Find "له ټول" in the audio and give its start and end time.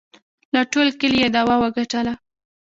0.53-0.87